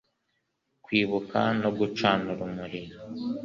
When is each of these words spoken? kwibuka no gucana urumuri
kwibuka 0.83 1.39
no 1.61 1.69
gucana 1.77 2.27
urumuri 2.33 2.81